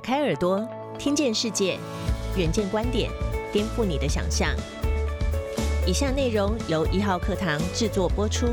[0.00, 0.66] 开耳朵，
[0.98, 1.78] 听见世界，
[2.36, 3.10] 远见观点，
[3.52, 4.48] 颠覆你的想象。
[5.86, 8.46] 以下内容由一号课堂制作播出。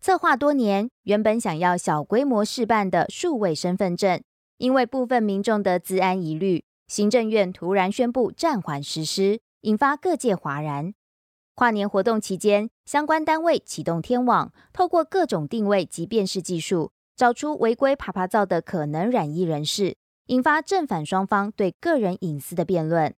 [0.00, 4.22] 策划多年，原本想要小规模试办的数位身份证，
[4.56, 10.94] 因为部分民众的治安疑虑，行政院突然宣布暂缓实施，引发各界哗然。
[11.54, 16.92] 跨年活动期间，相关单位启动天网，透过各种定位及辨识技术。
[17.18, 23.12] 找出违规爬爬照的可能染疫人士，引发正反双方对个人隐私的辩论。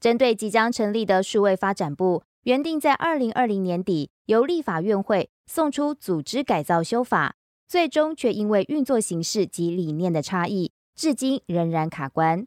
[0.00, 7.36] 针对即将成立的数位发展部，原定在二零二零年底由立法院会送出组织改造修法，
[7.68, 12.46] 最终却因为运作形式及理念的差异，至今仍然卡关。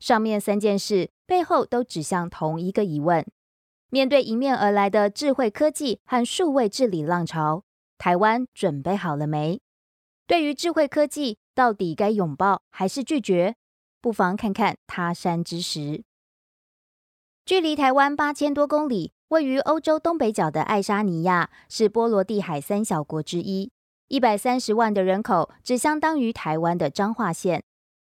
[0.00, 3.24] 上面三件事背后都指向同一个疑问：
[3.88, 7.62] 面对迎面而来的智慧科技和数位治理浪潮，
[7.96, 9.60] 台湾准备好了没？
[10.28, 13.56] 对于智慧科技，到底该拥抱还是拒绝？
[14.02, 16.04] 不妨看看他山之石。
[17.46, 23.70] 距离台湾八千多公里，位于欧洲东北角的爱沙尼亚是波罗的海三小国之一，
[24.08, 27.64] 一百三十万的人口，只相当于台湾的彰化县。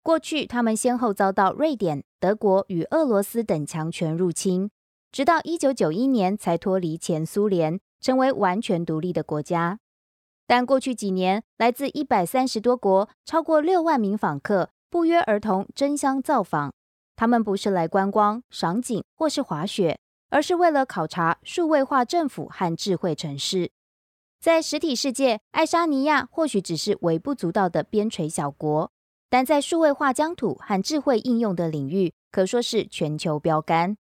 [0.02, 4.70] 过去，他们先后遭到瑞典、德国与俄罗斯等强权入侵，
[5.10, 9.78] 直到一九九一年才脱离前苏联，成为完全独立的国家。
[10.46, 16.72] 但过去几年，来自一百三十多国、超过六万名访客不约而同争相造访。
[17.16, 19.98] 他们不是来观光、赏景或是滑雪，
[20.30, 23.70] 而是为了考察数位化政府和智慧城市。
[24.40, 28.90] 在实体世界，爱沙尼亚或许只是微不足道的边陲小国，
[29.30, 33.96] 但在数位化疆土和智慧应用的领域，可说是全球标杆。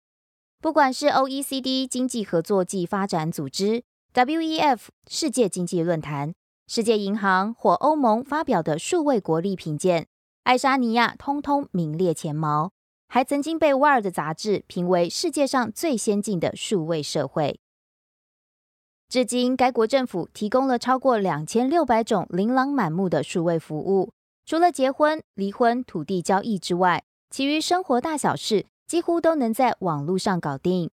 [0.59, 6.34] 不管是 OECD 经济合作暨发展组织、WEF 世界经济论坛。
[6.67, 10.06] 世界银行或欧盟发表的数位国力评鉴，
[10.44, 12.72] 爱沙尼亚通通名列前茅，
[13.08, 17.62] 还曾经被《瓦尔》的杂志评为世界上最先进的数位社会。
[19.08, 24.12] 至今，该国政府提供了超过两千六百种琳琅满目的数位服务，
[24.46, 30.91] 除了结婚、离婚、土地交易之外，其余生活大小事几乎都能在网络上搞定。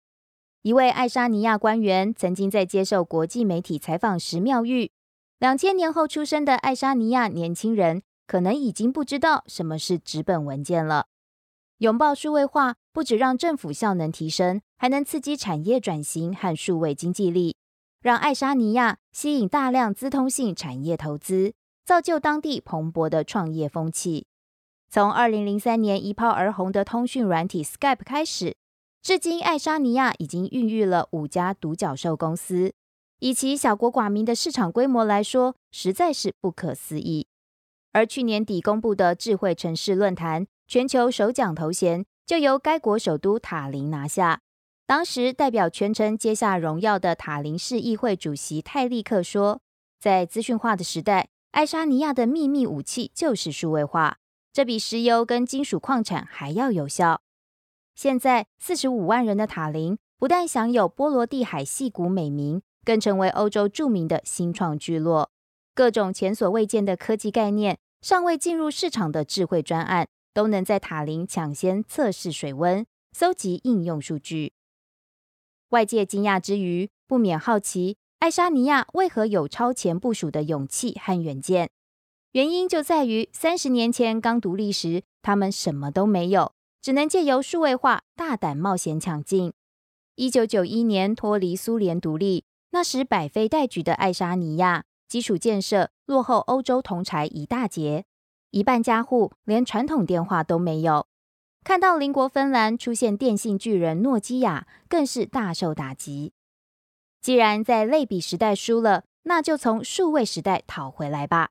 [0.64, 4.92] 一位爱沙尼亚官员曾经在接受国际媒体采访时妙喻。
[5.40, 11.06] 两千年后出生的爱沙尼亚年轻人，可能已经不知道什么是纸本文件了。
[11.78, 17.56] 拥抱数位化，不止让政府效能提升，还能刺激产业转型和数位经济力，
[18.02, 21.54] 让爱沙尼亚吸引大量资通性产业投资，
[21.86, 24.26] 造就当地蓬勃的创业风气。
[24.90, 28.58] 从二零零三年一炮而红的通讯软体 Skype 开始，
[29.08, 32.74] 至今爱沙尼亚已经孕育了五家独角兽公司。
[33.20, 37.26] 以其小国寡民的市场规模来说，实在是不可思议。
[37.94, 44.42] 而去年底公布的智慧城市论坛全球首奖头衔，就由该国首都塔林拿下。
[44.86, 49.62] 当时代表全城接下荣耀的塔林市议会主席泰利克说
[50.02, 54.18] ：“在资讯化的时代，爱沙尼亚的秘密武器就是数位化，
[54.52, 57.22] 这比石油跟金属矿产还要有效。”
[57.98, 62.62] 现在四十五万人的塔林，不但享有波罗的海戏骨美名。
[62.86, 65.30] 更成为欧洲著名的新创聚落，
[65.76, 74.54] 各种前所未见的科技概念、尚未进入市场的智慧专案，都能在塔林抢先测试水温、搜集应用数据。
[75.72, 81.70] 外界惊讶之余，不免好奇爱沙尼亚为何有超前部署的勇气和远见。
[82.32, 89.54] 原因就在于三十年前刚独立时，他们什么都没有，只能借由数位化大胆冒险抢进。
[90.16, 92.46] 一九九一年脱离苏联独立。
[92.72, 98.06] 那时百废待举的爱沙尼亚，基础建设落后欧洲同柴一大截，
[98.52, 101.08] 一半家户连传统电话都没有。
[101.64, 106.34] 看到邻国芬兰出现电信巨人诺基亚，更是大受打击。
[107.22, 111.50] 既然在类比时代输了，那就从数位时代讨回来吧。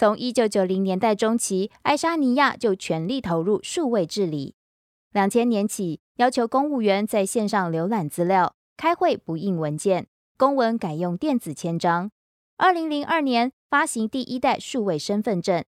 [0.00, 4.54] 从一九九零年代中期，爱沙尼亚就全力投入数位治理。
[5.12, 10.06] 两千年起，要求公务员在线上浏览资料、开会不印文件。
[10.38, 12.10] 公文改用电子签章。
[12.56, 15.62] 二零零二年发行第一代数位身份证。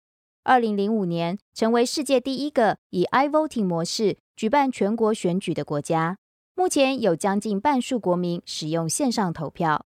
[0.44, 6.20] 二零零五年成为世界第一个以 iVoting 模式举办全国选举的国家。
[6.54, 9.88] 目前有将近半数国民使用线上投票。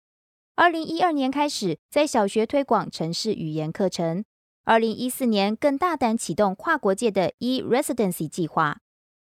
[0.58, 4.24] 二零一二年开始在小学推广城市语言课程。
[4.64, 8.78] 二零一四年更大胆启动跨国界的 e-residency 计划，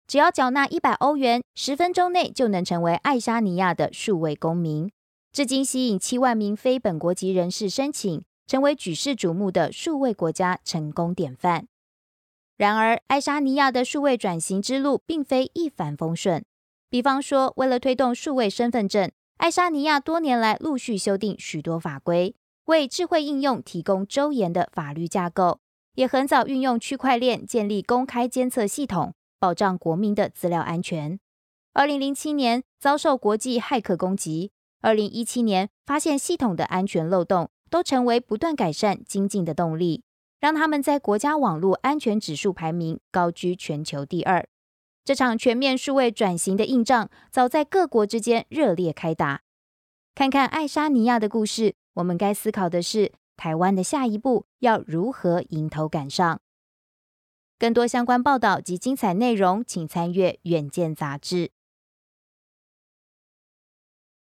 [0.09, 4.91] 只要缴纳一百欧元，十分钟内就能成为爱沙尼亚的数位公民。
[5.31, 11.69] 至今吸引七万名非本国籍人士申请，成为举世瞩目的数位国家成功典范。
[12.57, 16.45] 然而，爱沙尼亚的数位转型之路并非一帆风顺。
[16.91, 25.61] 比方说，为了推动数位身份证，爱沙尼亚多年来陆续修订许多法规，为智慧应用提供周延的法律架构，
[25.95, 31.19] 也很早运用区块链建立公开监测系统，保障国民的资料安全。
[31.73, 34.53] 二零零七年遭受国际骇客攻击，
[34.83, 40.03] 二零一七年发现系统的安全漏洞，都成为不断改善精进的动力。
[40.39, 44.47] 让他们在国家网络安全指数排名高居全球第二。
[45.11, 49.43] 这场全面数位转型的硬仗，早在各国之间热烈开打。
[50.15, 56.41] 看看爱沙尼亚的故事，我们该思考的是，台湾的下一步要如何迎头赶上。
[57.59, 61.51] 更多相关报道及精彩内容，请参阅《远见》杂志。